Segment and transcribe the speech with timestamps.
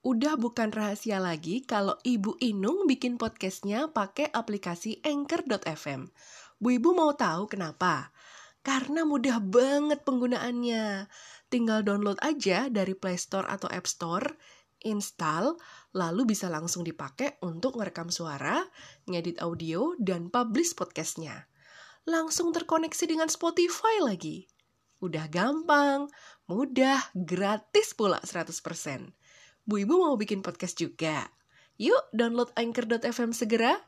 [0.00, 6.08] Udah bukan rahasia lagi kalau Ibu Inung bikin podcastnya pakai aplikasi Anchor.fm.
[6.56, 8.08] Bu Ibu mau tahu kenapa?
[8.64, 11.04] Karena mudah banget penggunaannya.
[11.52, 14.24] Tinggal download aja dari Play Store atau App Store,
[14.88, 15.60] install,
[15.92, 18.64] lalu bisa langsung dipakai untuk ngerekam suara,
[19.04, 21.44] ngedit audio, dan publish podcastnya.
[22.08, 24.48] Langsung terkoneksi dengan Spotify lagi.
[25.04, 26.08] Udah gampang,
[26.48, 29.19] mudah, gratis pula 100%.
[29.70, 31.30] Bu Ibu mau bikin podcast juga.
[31.78, 33.78] Yuk download Anchor.fm segera.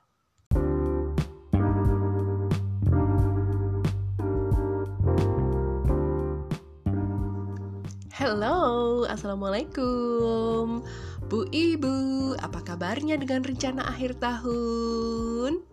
[8.14, 10.86] Halo, Assalamualaikum
[11.26, 11.96] Bu Ibu,
[12.38, 15.66] apa kabarnya dengan rencana akhir tahun?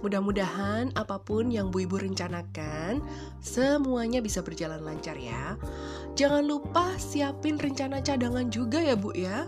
[0.00, 3.04] Mudah-mudahan apa pun yang Bu Ibu rencanakan,
[3.42, 5.58] semuanya bisa berjalan lancar ya.
[6.18, 9.46] Jangan lupa siapin rencana cadangan juga ya Bu ya.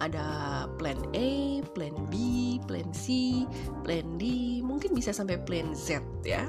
[0.00, 3.44] Ada plan A, plan B, plan C,
[3.84, 4.24] plan D,
[4.64, 6.48] mungkin bisa sampai plan Z ya.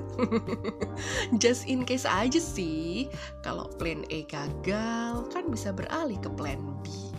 [1.44, 3.12] Just in case aja sih,
[3.44, 7.12] kalau plan A gagal kan bisa beralih ke plan B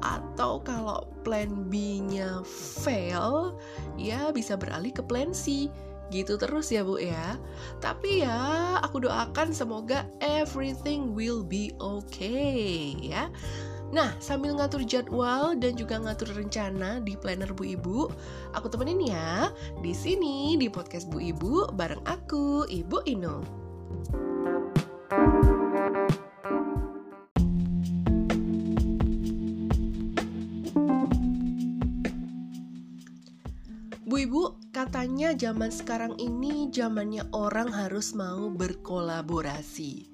[0.00, 2.40] atau kalau plan B-nya
[2.80, 3.56] fail,
[4.00, 5.68] ya bisa beralih ke plan C.
[6.10, 7.38] Gitu terus ya Bu ya.
[7.78, 13.30] Tapi ya, aku doakan semoga everything will be okay ya.
[13.90, 17.98] Nah, sambil ngatur jadwal dan juga ngatur rencana di planner Bu Ibu,
[18.54, 19.50] aku temenin ya
[19.82, 23.42] di sini di podcast Bu Ibu bareng aku, Ibu Ino.
[34.10, 40.10] Bu Ibu, katanya zaman sekarang ini zamannya orang harus mau berkolaborasi.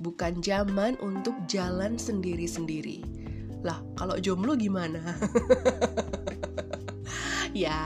[0.00, 3.04] Bukan zaman untuk jalan sendiri-sendiri.
[3.60, 5.20] Lah, kalau jomblo gimana?
[7.52, 7.76] ya,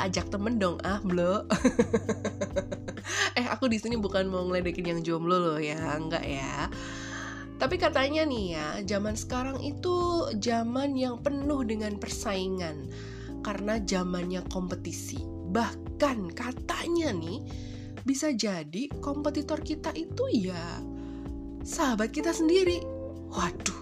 [0.00, 1.44] ajak temen dong ah, blo.
[3.36, 6.72] eh, aku di sini bukan mau ngeledekin yang jomblo loh ya, enggak ya.
[7.60, 12.88] Tapi katanya nih ya, zaman sekarang itu zaman yang penuh dengan persaingan
[13.40, 15.20] karena zamannya kompetisi.
[15.50, 17.40] Bahkan katanya nih
[18.04, 20.80] bisa jadi kompetitor kita itu ya
[21.64, 22.80] sahabat kita sendiri.
[23.30, 23.80] Waduh,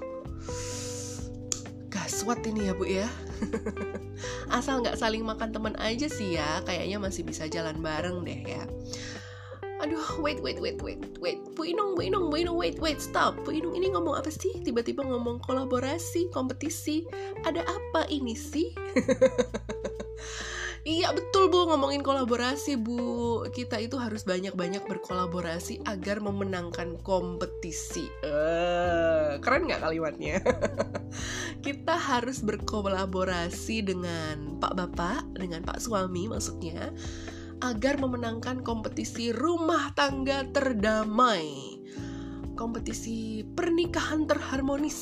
[1.88, 3.08] gaswat ini ya bu ya.
[4.56, 8.64] Asal nggak saling makan teman aja sih ya, kayaknya masih bisa jalan bareng deh ya.
[9.78, 11.38] Aduh, wait, wait, wait, wait, wait.
[11.54, 13.38] Bu Inung, Bu Inung, Bu Inung, wait, wait, stop.
[13.46, 14.58] Bu Inung ini ngomong apa sih?
[14.62, 17.06] Tiba-tiba ngomong kolaborasi, kompetisi.
[17.46, 18.74] Ada apa ini sih?
[20.88, 29.36] Iya betul bu ngomongin kolaborasi bu Kita itu harus banyak-banyak berkolaborasi agar memenangkan kompetisi uh,
[29.44, 30.40] Keren gak kalimatnya?
[31.66, 36.88] Kita harus berkolaborasi dengan pak bapak, dengan pak suami maksudnya
[37.58, 41.78] Agar memenangkan kompetisi rumah tangga terdamai
[42.54, 45.00] Kompetisi pernikahan terharmonis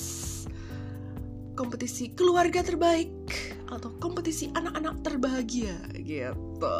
[1.56, 6.78] Kompetisi keluarga terbaik atau kompetisi anak-anak terbahagia gitu.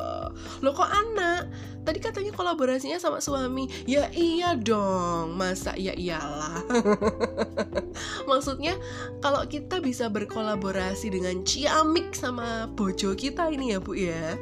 [0.62, 1.50] Lo kok anak?
[1.82, 3.66] Tadi katanya kolaborasinya sama suami.
[3.87, 6.62] Ya iya dong, masa ya iyalah.
[8.31, 8.78] Maksudnya
[9.19, 14.38] kalau kita bisa berkolaborasi dengan ciamik sama bojo kita ini ya Bu ya,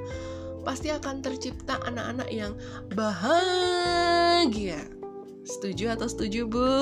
[0.64, 2.56] pasti akan tercipta anak-anak yang
[2.96, 4.80] bahagia.
[5.44, 6.72] Setuju atau setuju Bu?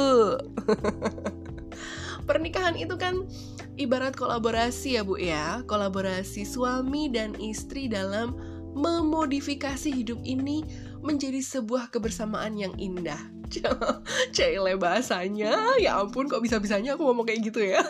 [2.31, 3.27] Pernikahan itu kan
[3.75, 8.39] ibarat kolaborasi ya Bu ya, kolaborasi suami dan istri dalam
[8.73, 10.65] memodifikasi hidup ini
[11.03, 13.19] menjadi sebuah kebersamaan yang indah.
[14.37, 17.85] Cile bahasanya, ya ampun kok bisa-bisanya aku ngomong kayak gitu ya.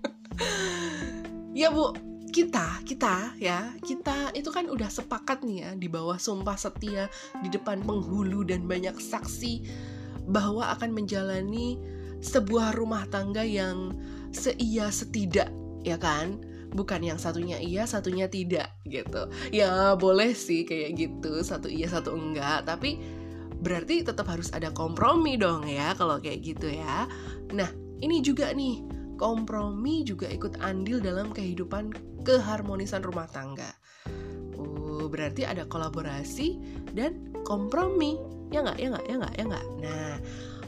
[1.66, 1.90] ya Bu,
[2.30, 7.10] kita, kita ya, kita itu kan udah sepakat nih ya di bawah sumpah setia
[7.42, 9.66] di depan penghulu dan banyak saksi
[10.30, 11.76] bahwa akan menjalani
[12.20, 13.94] sebuah rumah tangga yang
[14.30, 15.50] seia setidak
[15.82, 16.38] ya kan?
[16.70, 19.26] Bukan yang satunya iya satunya tidak gitu.
[19.50, 22.62] Ya boleh sih kayak gitu satu iya satu enggak.
[22.62, 23.00] Tapi
[23.60, 27.10] berarti tetap harus ada kompromi dong ya kalau kayak gitu ya.
[27.50, 27.68] Nah
[28.00, 28.89] ini juga nih
[29.20, 31.92] kompromi juga ikut andil dalam kehidupan
[32.24, 33.68] keharmonisan rumah tangga.
[34.56, 36.56] Uh berarti ada kolaborasi
[36.96, 38.16] dan kompromi.
[38.48, 39.66] Ya nggak ya nggak ya nggak ya nggak?
[39.84, 40.14] Nah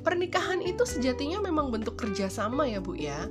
[0.04, 3.24] pernikahan itu sejatinya memang bentuk kerjasama ya bu ya.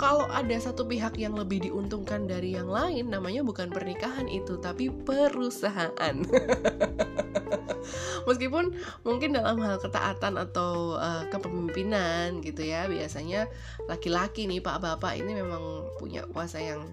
[0.00, 4.90] Kalau ada satu pihak yang lebih diuntungkan dari yang lain, namanya bukan pernikahan itu, tapi
[4.90, 5.94] perusahaan.
[8.28, 13.46] Meskipun mungkin dalam hal ketaatan atau uh, kepemimpinan gitu ya, biasanya
[13.86, 16.86] laki-laki nih Pak Bapak ini memang punya kuasa yang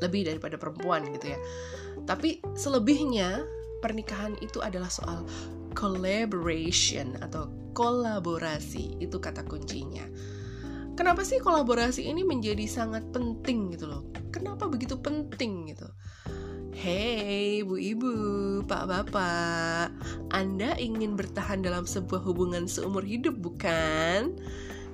[0.00, 1.38] lebih daripada perempuan gitu ya.
[2.08, 3.44] Tapi selebihnya
[3.84, 5.28] pernikahan itu adalah soal
[5.76, 10.04] collaboration atau kolaborasi itu kata kuncinya.
[10.98, 14.02] Kenapa sih kolaborasi ini menjadi sangat penting gitu loh?
[14.28, 15.88] Kenapa begitu penting gitu
[16.80, 18.12] Hey, bu ibu,
[18.64, 19.92] pak bapak,
[20.32, 24.32] Anda ingin bertahan dalam sebuah hubungan seumur hidup bukan?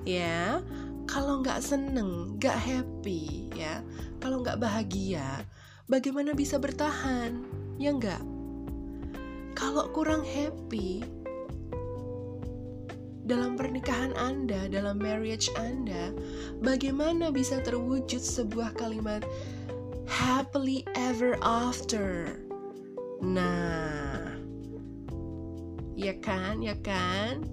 [0.03, 0.59] Ya,
[1.07, 3.79] kalau nggak seneng, nggak happy, ya,
[4.19, 5.47] kalau nggak bahagia,
[5.87, 7.47] bagaimana bisa bertahan?
[7.79, 8.19] Ya nggak?
[9.55, 11.07] Kalau kurang happy,
[13.23, 16.11] dalam pernikahan Anda, dalam marriage Anda,
[16.59, 19.23] bagaimana bisa terwujud sebuah kalimat
[20.07, 22.39] happily ever after?
[23.21, 24.33] Nah,
[25.93, 27.43] ya kan, ya kan?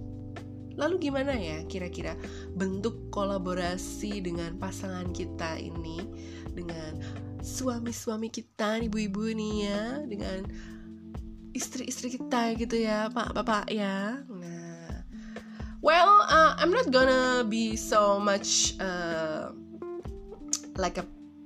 [0.75, 2.19] Lalu gimana ya kira-kira
[2.55, 6.03] bentuk kolaborasi dengan pasangan kita ini
[6.51, 6.99] dengan
[7.45, 10.49] suami-suami kita, ibu-ibu nih ya, dengan
[11.55, 14.23] istri-istri kita gitu ya, Pak, Bapak ya.
[14.27, 14.75] Nah,
[15.85, 19.53] Well, uh, I'm not gonna be so much uh,
[20.81, 21.05] like a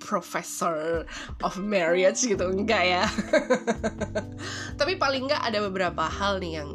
[0.09, 1.05] professor
[1.45, 3.05] of marriage gitu enggak ya.
[4.81, 6.71] Tapi paling enggak ada beberapa hal nih yang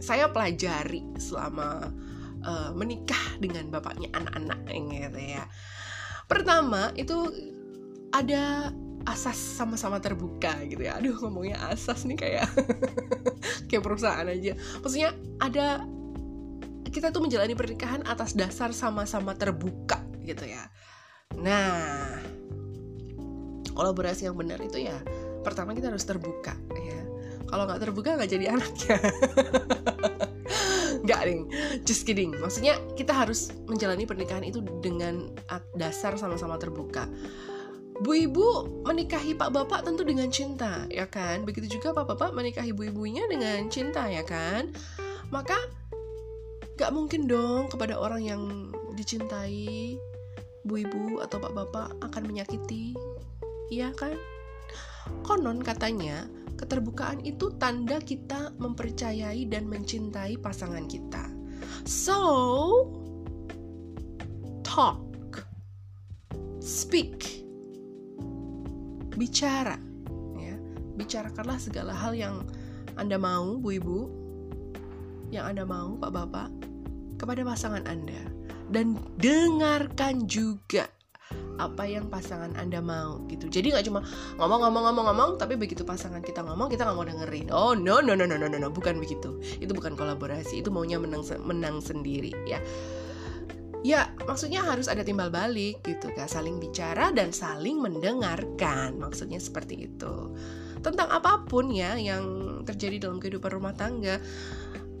[0.00, 1.92] saya pelajari selama
[2.40, 5.44] uh, menikah dengan bapaknya anak-anak gitu ya.
[6.24, 7.28] Pertama itu
[8.16, 8.72] ada
[9.04, 10.96] asas sama-sama terbuka gitu ya.
[10.96, 12.48] Aduh ngomongnya asas nih kayak
[13.68, 14.56] kayak perusahaan aja.
[14.80, 15.84] Maksudnya ada
[16.90, 20.66] kita tuh menjalani pernikahan atas dasar sama-sama terbuka gitu ya.
[21.38, 22.18] Nah,
[23.80, 25.00] kolaborasi yang benar itu ya
[25.40, 27.00] pertama kita harus terbuka ya.
[27.48, 28.96] Kalau nggak terbuka nggak jadi anaknya.
[31.04, 31.42] nggak ding,
[31.82, 32.30] just kidding.
[32.38, 35.34] Maksudnya kita harus menjalani pernikahan itu dengan
[35.74, 37.10] dasar sama-sama terbuka.
[38.06, 41.42] Bu ibu menikahi pak bapak tentu dengan cinta, ya kan?
[41.42, 44.70] Begitu juga pak bapak menikahi bu ibunya dengan cinta, ya kan?
[45.34, 45.58] Maka
[46.80, 50.00] Gak mungkin dong kepada orang yang dicintai,
[50.64, 52.96] bu ibu atau pak bapak akan menyakiti.
[53.70, 54.18] Iya kan?
[55.22, 56.26] Konon katanya,
[56.58, 61.30] keterbukaan itu tanda kita mempercayai dan mencintai pasangan kita.
[61.86, 62.20] So,
[64.66, 65.00] talk,
[66.58, 67.46] speak,
[69.14, 69.78] bicara,
[70.36, 70.58] ya,
[70.98, 72.44] bicarakanlah segala hal yang
[72.98, 74.00] anda mau, bu ibu,
[75.30, 76.50] yang anda mau, pak bapak,
[77.20, 78.16] kepada pasangan Anda
[78.72, 80.88] dan dengarkan juga
[81.60, 83.52] apa yang pasangan anda mau gitu.
[83.52, 84.00] Jadi nggak cuma
[84.40, 87.46] ngomong-ngomong-ngomong-ngomong tapi begitu pasangan kita ngomong kita nggak mau dengerin.
[87.52, 88.68] Oh no no no no no no, no.
[88.72, 89.36] bukan begitu.
[89.60, 90.64] Itu bukan kolaborasi.
[90.64, 92.58] Itu maunya menang menang sendiri ya.
[93.80, 98.96] Ya maksudnya harus ada timbal balik gitu kan saling bicara dan saling mendengarkan.
[98.96, 100.32] Maksudnya seperti itu.
[100.80, 104.16] Tentang apa pun ya yang terjadi dalam kehidupan rumah tangga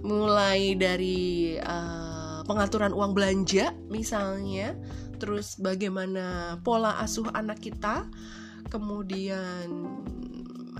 [0.00, 4.72] mulai dari uh, pengaturan uang belanja misalnya,
[5.20, 8.08] terus bagaimana pola asuh anak kita,
[8.72, 9.68] kemudian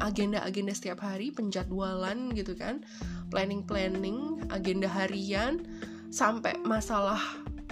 [0.01, 2.81] agenda-agenda setiap hari, penjadwalan gitu kan,
[3.29, 5.61] planning-planning, agenda harian,
[6.09, 7.21] sampai masalah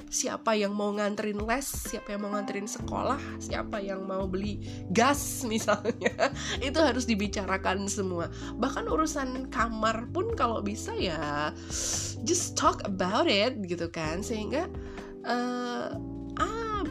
[0.09, 5.41] siapa yang mau nganterin les, siapa yang mau nganterin sekolah, siapa yang mau beli gas
[5.53, 6.33] misalnya,
[6.65, 8.33] itu harus dibicarakan semua.
[8.57, 11.53] Bahkan urusan kamar pun kalau bisa ya
[12.25, 14.69] just talk about it gitu kan, sehingga
[16.01, 16.18] bu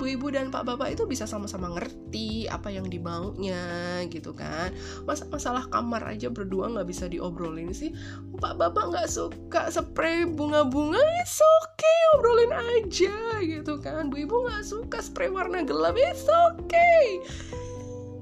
[0.07, 3.59] ibu dan pak bapak itu bisa sama-sama ngerti apa yang dimaunya
[4.07, 4.71] gitu kan.
[5.03, 7.91] Mas masalah kamar aja berdua nggak bisa diobrolin sih.
[8.39, 14.07] Pak bapak nggak suka spray bunga-bunga it's okay obrolin aja gitu kan.
[14.07, 17.21] Bu ibu nggak suka spray warna gelap it's okay.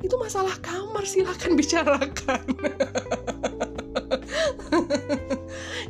[0.01, 2.46] Itu masalah kamar silahkan bicarakan.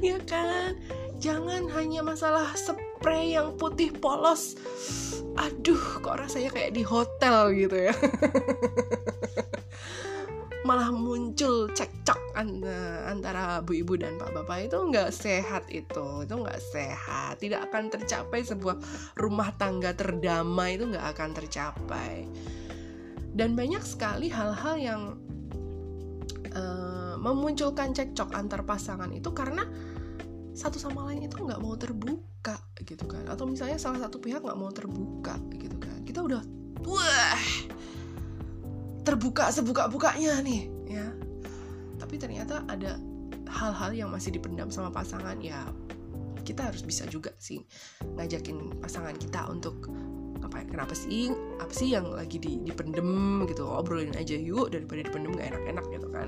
[0.04, 0.78] Ya kan
[1.25, 4.53] jangan hanya masalah spray yang putih polos.
[5.34, 7.94] Aduh kok rasanya kayak di hotel gitu ya.
[10.70, 12.38] Malah muncul cekcok
[13.10, 14.70] antara bu ibu dan pak bapak.
[14.70, 16.29] Itu nggak sehat itu.
[16.29, 17.41] Itu nggak sehat.
[17.41, 18.77] Tidak akan tercapai sebuah
[19.17, 20.77] rumah tangga terdamai.
[20.77, 22.29] Itu nggak akan tercapai.
[23.34, 25.01] Dan banyak sekali hal-hal yang
[26.53, 29.65] uh, memunculkan cekcok antar pasangan itu karena
[30.55, 33.27] satu sama lain itu nggak mau terbuka gitu kan.
[33.27, 36.01] Atau misalnya salah satu pihak nggak mau terbuka gitu kan.
[36.07, 36.41] Kita udah
[36.88, 37.43] wah
[39.03, 41.07] terbuka sebuka-bukanya nih ya.
[42.00, 42.95] Tapi ternyata ada
[43.51, 45.67] hal-hal yang masih dipendam sama pasangan ya
[46.45, 47.65] kita harus bisa juga sih
[48.05, 49.89] ngajakin pasangan kita untuk
[50.45, 55.01] apa ya, kenapa sih apa sih yang lagi di, dipendem gitu obrolin aja yuk daripada
[55.09, 56.27] dipendem gak enak-enak gitu kan.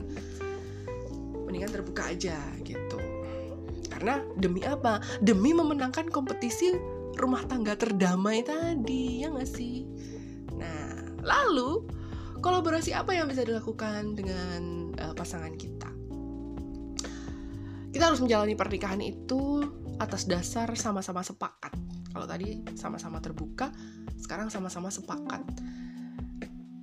[1.45, 2.97] Mendingan terbuka aja gitu
[3.97, 5.01] karena demi apa?
[5.25, 6.69] Demi memenangkan kompetisi
[7.17, 9.89] rumah tangga terdamai tadi ya gak sih?
[10.53, 11.81] Nah lalu
[12.37, 15.89] kolaborasi apa yang bisa dilakukan dengan uh, pasangan kita?
[17.89, 19.65] Kita harus menjalani pernikahan itu
[19.97, 21.73] atas dasar sama-sama sepakat.
[22.13, 23.73] Kalau tadi sama-sama terbuka
[24.21, 25.41] sekarang sama-sama sepakat.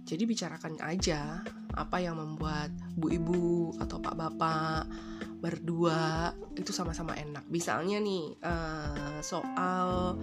[0.02, 1.46] Jadi bicarakan aja
[1.78, 4.82] apa yang membuat bu ibu atau pak bapak
[5.44, 7.44] berdua itu sama-sama enak.
[7.52, 10.16] Misalnya nih uh, soal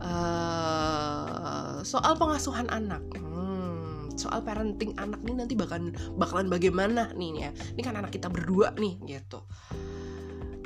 [0.00, 3.04] uh, soal pengasuhan anak.
[3.20, 7.50] Hmm, soal parenting anak nih nanti bakalan bakalan bagaimana nih ya?
[7.76, 9.44] Ini kan anak kita berdua nih gitu.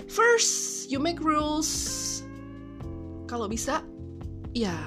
[0.07, 2.23] First you make rules.
[3.27, 3.83] Kalau bisa
[4.55, 4.79] ya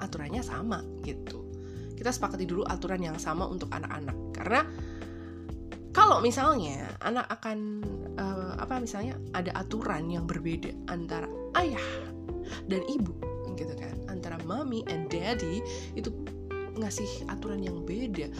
[0.00, 1.44] aturannya sama gitu.
[1.92, 4.16] Kita sepakati dulu aturan yang sama untuk anak-anak.
[4.32, 4.64] Karena
[5.92, 7.84] kalau misalnya anak akan
[8.16, 11.28] uh, apa misalnya ada aturan yang berbeda antara
[11.60, 11.84] ayah
[12.66, 13.12] dan ibu
[13.54, 13.92] gitu kan.
[14.08, 15.60] Antara mommy and daddy
[15.92, 16.08] itu
[16.80, 18.32] ngasih aturan yang beda.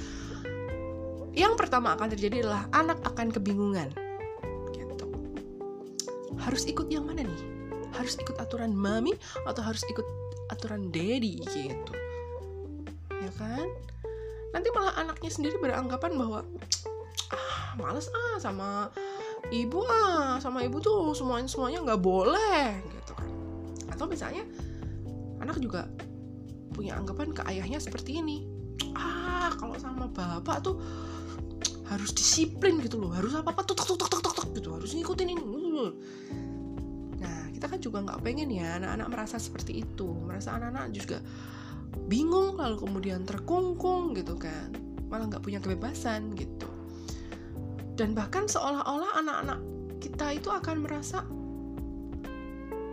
[1.32, 3.92] Yang pertama akan terjadi adalah anak akan kebingungan
[4.72, 5.06] gitu.
[6.40, 7.42] Harus ikut yang mana nih?
[7.92, 9.12] Harus ikut aturan mami
[9.44, 10.04] atau harus ikut
[10.48, 11.92] aturan daddy gitu.
[13.12, 13.68] Ya kan?
[14.52, 16.44] Nanti malah anaknya sendiri beranggapan bahwa
[17.72, 18.92] ah males ah sama
[19.48, 23.30] ibu ah sama ibu tuh semuanya semuanya nggak boleh gitu kan.
[23.88, 24.44] Atau misalnya
[25.40, 25.88] anak juga
[26.76, 28.44] punya anggapan ke ayahnya seperti ini.
[28.92, 30.76] Ah kalau sama bapak tuh
[31.88, 34.92] harus disiplin gitu loh harus apa apa tuh tuk tuk tuk tuk tuk gitu harus
[34.92, 35.40] ngikutin ini.
[37.56, 40.18] Kita kan juga nggak pengen ya anak-anak merasa seperti itu.
[40.26, 41.22] Merasa anak-anak juga
[42.10, 44.74] bingung lalu kemudian terkungkung gitu kan.
[45.06, 46.71] Malah nggak punya kebebasan gitu
[48.02, 49.62] dan bahkan seolah-olah anak-anak
[50.02, 51.22] kita itu akan merasa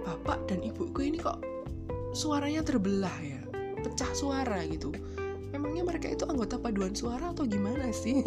[0.06, 1.42] bapak dan ibuku ini kok
[2.14, 3.42] suaranya terbelah ya
[3.82, 4.94] pecah suara gitu
[5.50, 8.22] memangnya mereka itu anggota paduan suara atau gimana sih?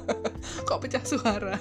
[0.68, 1.56] Kok pecah suara?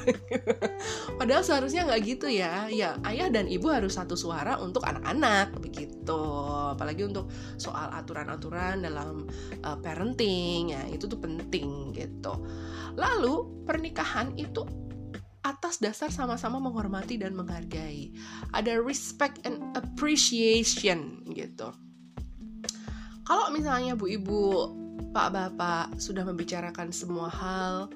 [1.20, 2.68] Padahal seharusnya nggak gitu ya.
[2.70, 6.22] Ya ayah dan ibu harus satu suara untuk anak-anak begitu.
[6.76, 9.26] Apalagi untuk soal aturan-aturan dalam
[9.64, 12.34] uh, parenting ya itu tuh penting gitu.
[13.00, 14.68] Lalu pernikahan itu
[15.48, 18.12] atas dasar sama-sama menghormati dan menghargai.
[18.52, 21.72] Ada respect and appreciation gitu
[23.28, 24.72] kalau misalnya bu ibu
[25.12, 27.92] Pak Bapak sudah membicarakan semua hal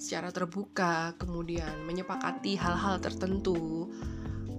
[0.00, 3.92] secara terbuka, kemudian menyepakati hal-hal tertentu,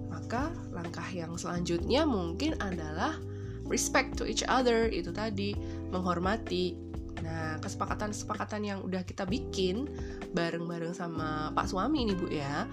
[0.06, 3.18] maka langkah yang selanjutnya mungkin adalah
[3.66, 5.58] respect to each other, itu tadi,
[5.90, 6.78] menghormati.
[7.26, 9.90] Nah, kesepakatan-kesepakatan yang udah kita bikin
[10.30, 12.70] bareng-bareng sama Pak suami nih Bu ya,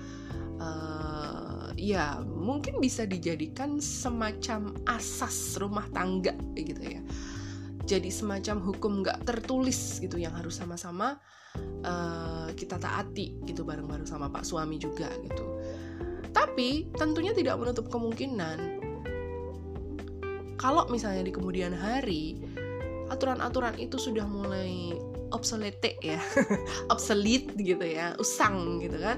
[0.62, 7.02] uh, ya mungkin bisa dijadikan semacam asas rumah tangga gitu ya
[7.90, 11.18] jadi semacam hukum nggak tertulis gitu yang harus sama-sama
[11.82, 15.46] uh, kita taati gitu bareng-bareng sama pak suami juga gitu.
[16.30, 18.78] Tapi tentunya tidak menutup kemungkinan
[20.62, 22.38] kalau misalnya di kemudian hari
[23.10, 24.94] aturan-aturan itu sudah mulai
[25.34, 26.22] obsolete ya
[26.94, 29.18] obsolete gitu ya usang gitu kan.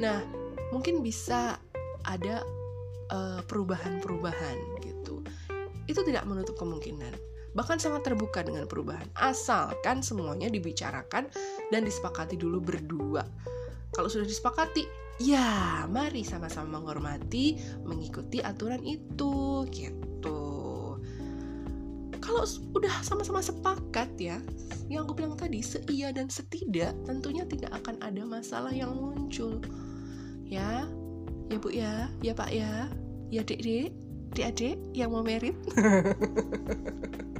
[0.00, 0.24] Nah
[0.72, 1.60] mungkin bisa
[2.08, 2.40] ada
[3.12, 5.20] eh, perubahan-perubahan gitu.
[5.84, 11.32] Itu tidak menutup kemungkinan bahkan sangat terbuka dengan perubahan, asalkan semuanya dibicarakan
[11.72, 13.24] dan disepakati dulu berdua.
[13.96, 14.84] Kalau sudah disepakati,
[15.24, 17.56] ya mari sama-sama menghormati,
[17.88, 20.40] mengikuti aturan itu, gitu.
[22.20, 22.42] Kalau
[22.76, 24.36] udah sama-sama sepakat ya,
[24.92, 29.64] yang aku bilang tadi, seia dan setidak, tentunya tidak akan ada masalah yang muncul.
[30.44, 30.84] Ya,
[31.48, 32.92] ya bu ya, ya pak ya,
[33.32, 33.96] ya dek dek,
[34.36, 35.56] dek adik yang mau merit.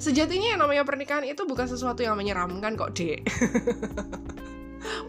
[0.00, 3.20] sejatinya yang namanya pernikahan itu bukan sesuatu yang menyeramkan kok dek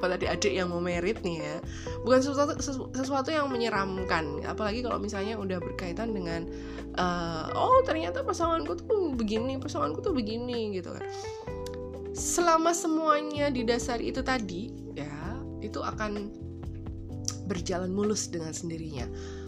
[0.01, 1.55] buat adik-adik yang mau merit nih ya.
[2.03, 2.57] Bukan sesuatu
[2.91, 4.41] sesuatu yang menyeramkan.
[4.43, 6.49] Apalagi kalau misalnya udah berkaitan dengan
[6.97, 11.05] uh, oh ternyata pasanganku tuh begini pasanganku tuh begini gitu kan.
[12.11, 16.33] Selama semuanya didasari itu tadi ya itu akan
[17.45, 19.05] berjalan mulus dengan sendirinya.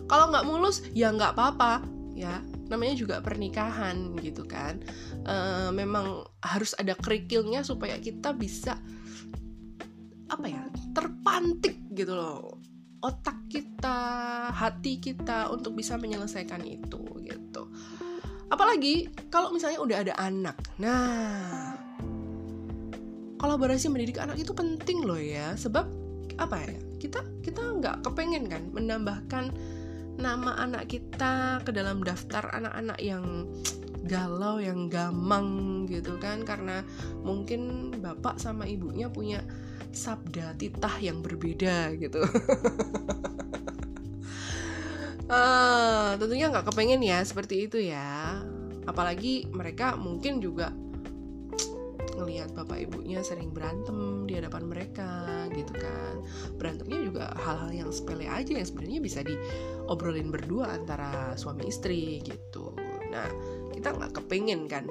[0.07, 1.81] Kalau nggak mulus ya nggak apa-apa
[2.13, 4.81] ya namanya juga pernikahan gitu kan.
[5.21, 5.35] E,
[5.69, 8.81] memang harus ada kerikilnya supaya kita bisa
[10.33, 10.65] apa ya
[10.97, 12.57] terpantik gitu loh.
[13.05, 13.99] Otak kita
[14.49, 17.69] hati kita untuk bisa menyelesaikan itu gitu.
[18.49, 20.57] Apalagi kalau misalnya udah ada anak.
[20.81, 21.77] Nah
[23.37, 25.53] kolaborasi mendidik anak itu penting loh ya.
[25.53, 25.85] Sebab
[26.41, 29.51] apa ya kita kita nggak kepengen kan menambahkan
[30.19, 33.49] nama anak kita ke dalam daftar anak-anak yang
[34.03, 36.45] galau yang gamang gitu kan.
[36.45, 36.83] Karena
[37.23, 39.41] mungkin bapak sama ibunya punya
[39.93, 42.21] sabda titah yang berbeda gitu.
[45.29, 48.41] Uh, tentunya nggak kepengen ya seperti itu ya.
[48.83, 50.69] Apalagi mereka mungkin juga
[52.13, 55.11] ngelihat bapak ibunya sering berantem di hadapan mereka
[55.51, 56.23] gitu kan.
[56.57, 62.73] Berantemnya juga hal-hal yang sepele aja yang sebenarnya bisa diobrolin berdua antara suami istri gitu.
[63.11, 63.27] Nah
[63.71, 64.87] kita nggak kepengen kan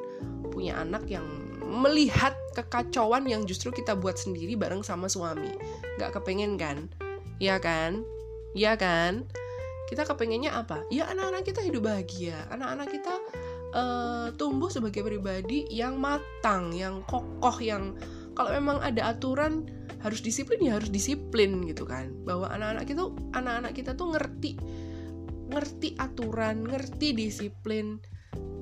[0.53, 1.25] punya anak yang
[1.65, 5.57] melihat kekacauan yang justru kita buat sendiri bareng sama suami.
[5.97, 6.93] Nggak kepengen kan?
[7.41, 8.05] Ya kan?
[8.53, 9.25] Ya kan?
[9.89, 10.85] Kita kepengennya apa?
[10.93, 12.37] Ya anak-anak kita hidup bahagia.
[12.53, 13.15] Anak-anak kita
[13.73, 17.97] uh, tumbuh sebagai pribadi yang matang yang kokoh yang
[18.33, 19.69] kalau memang ada aturan
[20.03, 22.12] harus disiplin ya harus disiplin gitu kan.
[22.27, 23.03] Bahwa anak-anak kita
[23.37, 24.53] anak-anak kita tuh ngerti
[25.53, 28.01] ngerti aturan ngerti disiplin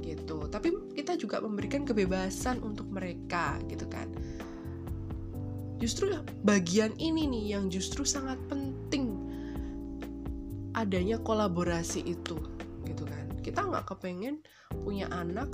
[0.03, 0.50] gitu.
[0.50, 4.11] Tapi kita juga memberikan kebebasan untuk mereka gitu kan.
[5.81, 6.12] Justru
[6.45, 9.17] bagian ini nih yang justru sangat penting
[10.77, 12.37] adanya kolaborasi itu
[12.85, 13.27] gitu kan.
[13.41, 14.45] Kita nggak kepengen
[14.85, 15.49] punya anak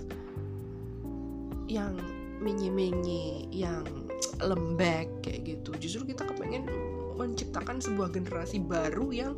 [1.71, 1.95] yang
[2.43, 4.06] menye-menye yang
[4.43, 5.71] lembek kayak gitu.
[5.81, 6.69] Justru kita kepengen
[7.17, 9.33] menciptakan sebuah generasi baru yang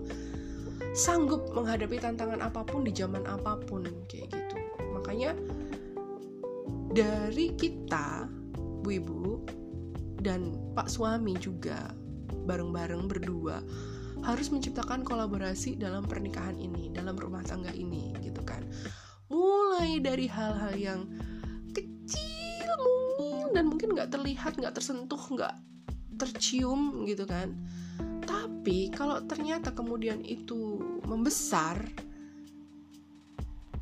[0.95, 4.57] sanggup menghadapi tantangan apa pun di zaman apa pun kayak gitu.
[4.95, 5.35] Makanya
[6.91, 8.27] dari kita
[8.83, 9.25] bu ibu
[10.19, 11.95] dan pak suami juga
[12.49, 13.63] bareng-bareng berdua
[14.27, 18.67] harus menciptakan kolaborasi dalam pernikahan ini dalam rumah tangga ini gitu kan.
[19.31, 21.01] Mulai dari hal-hal yang
[23.59, 25.51] dan mungkin nggak terlihat nggak tersentuh nggak
[26.15, 27.59] tercium gitu kan.
[28.23, 31.83] Tapi kalau ternyata kemudian itu membesar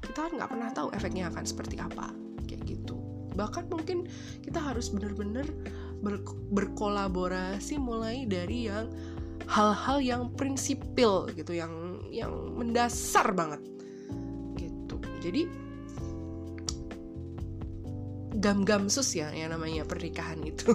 [0.00, 2.08] kita nggak pernah tahu efeknya akan seperti apa
[2.48, 2.96] kayak gitu.
[3.36, 4.08] Bahkan mungkin
[4.40, 5.44] kita harus benar-benar
[6.00, 6.24] ber
[6.56, 8.88] berkolaborasi mulai dari yang
[9.44, 13.60] hal-hal yang prinsipil gitu yang yang mendasar banget
[14.56, 14.96] gitu.
[15.20, 15.65] Jadi
[18.36, 20.72] gam-gam sus ya yang namanya pernikahan itu.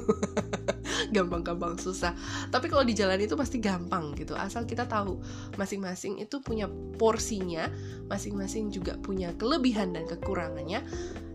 [1.16, 2.14] Gampang-gampang susah.
[2.50, 4.34] Tapi kalau di jalan itu pasti gampang gitu.
[4.34, 5.22] Asal kita tahu
[5.58, 6.66] masing-masing itu punya
[6.98, 7.70] porsinya
[8.10, 10.82] masing-masing juga punya kelebihan dan kekurangannya.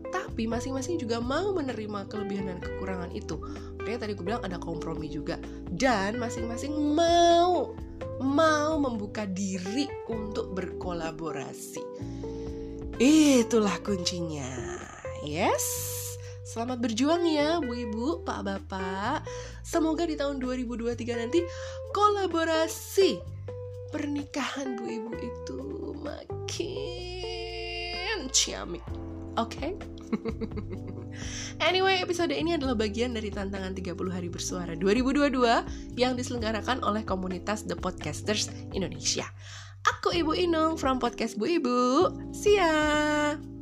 [0.06, 3.38] Tapi masing-masing juga mau menerima kelebihan dan kekurangan itu.
[3.80, 5.38] Makanya tadi gue bilang ada kompromi juga.
[5.70, 7.74] Dan masing-masing mau
[8.22, 11.82] mau membuka diri untuk berkolaborasi.
[12.96, 14.46] Itulah kuncinya.
[15.26, 15.95] Yes
[16.56, 19.28] Selamat berjuang ya Bu Ibu, Pak Bapak.
[19.60, 21.44] Semoga di tahun 2023 nanti
[21.92, 23.20] kolaborasi
[23.92, 25.60] pernikahan Bu Ibu itu
[26.00, 27.12] makin
[28.32, 28.80] ciamik.
[29.36, 29.76] Oke?
[29.76, 29.76] Okay?
[31.68, 35.36] anyway, episode ini adalah bagian dari tantangan 30 hari bersuara 2022
[36.00, 39.28] yang diselenggarakan oleh komunitas The Podcasters Indonesia.
[39.84, 41.76] Aku Ibu Inung from Podcast Bu Ibu.
[42.32, 43.55] See ya!